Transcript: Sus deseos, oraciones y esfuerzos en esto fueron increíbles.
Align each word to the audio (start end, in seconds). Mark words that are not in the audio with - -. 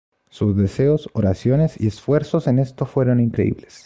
Sus 0.31 0.57
deseos, 0.57 1.11
oraciones 1.13 1.79
y 1.79 1.85
esfuerzos 1.85 2.47
en 2.47 2.57
esto 2.57 2.87
fueron 2.87 3.19
increíbles. 3.19 3.79